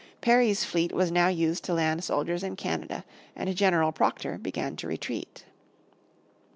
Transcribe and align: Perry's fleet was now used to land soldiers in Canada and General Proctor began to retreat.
Perry's 0.19 0.63
fleet 0.65 0.91
was 0.93 1.11
now 1.11 1.27
used 1.27 1.63
to 1.65 1.75
land 1.75 2.03
soldiers 2.03 2.41
in 2.41 2.55
Canada 2.55 3.05
and 3.35 3.55
General 3.55 3.91
Proctor 3.91 4.39
began 4.39 4.75
to 4.77 4.87
retreat. 4.87 5.45